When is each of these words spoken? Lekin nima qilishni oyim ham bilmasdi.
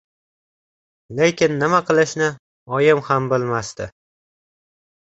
Lekin 1.19 1.59
nima 1.59 1.83
qilishni 1.91 2.31
oyim 2.81 3.05
ham 3.13 3.31
bilmasdi. 3.37 3.93